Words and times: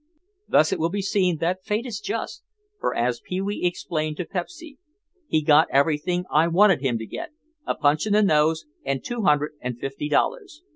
Thus 0.47 0.71
it 0.71 0.79
will 0.79 0.89
be 0.89 1.03
seen 1.03 1.37
that 1.37 1.63
fate 1.63 1.85
is 1.85 1.99
just 1.99 2.41
for, 2.79 2.95
as 2.95 3.19
Pee 3.23 3.39
wee 3.39 3.61
explained 3.63 4.17
to 4.17 4.25
Pepsy, 4.25 4.79
"He 5.27 5.43
got 5.43 5.67
everything 5.69 6.25
I 6.31 6.47
wanted 6.47 6.81
him 6.81 6.97
to 6.97 7.05
get, 7.05 7.29
a 7.67 7.75
punch 7.75 8.07
in 8.07 8.13
the 8.13 8.23
nose 8.23 8.65
and 8.83 9.03
two 9.03 9.21
hundred 9.25 9.51
and 9.61 9.79
fifty 9.79 10.09
dollars. 10.09 10.63